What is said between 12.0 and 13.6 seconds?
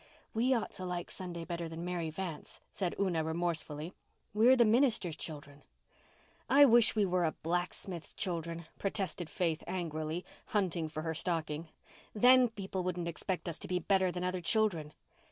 "Then people wouldn't expect us